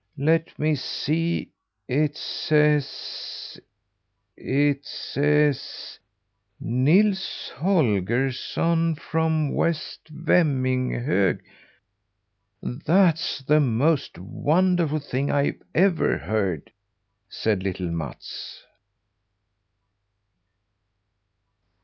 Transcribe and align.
"Let 0.17 0.57
me 0.57 0.73
see! 0.73 1.51
It 1.87 2.17
says 2.17 3.59
it 4.35 4.83
says: 4.83 5.99
'Nils 6.59 7.51
Holgersson 7.55 8.95
from 8.97 9.51
W. 9.55 9.73
Vemminghög.' 10.09 11.41
That's 12.63 13.43
the 13.43 13.59
most 13.59 14.17
wonderful 14.17 14.97
thing 14.97 15.29
I've 15.29 15.61
ever 15.75 16.17
heard!" 16.17 16.71
said 17.29 17.61
little 17.61 17.91
Mats. 17.91 18.63